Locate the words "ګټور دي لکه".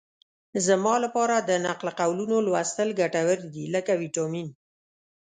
3.01-3.91